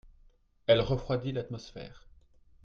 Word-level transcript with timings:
elle 0.65 0.81
refroidit 0.81 1.31
l'atmosphère. 1.31 2.07